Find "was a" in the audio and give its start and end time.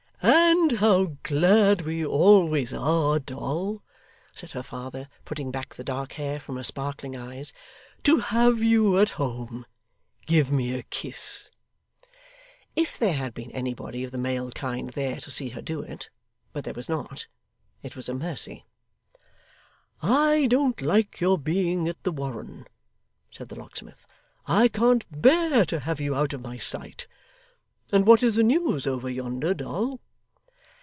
17.95-18.13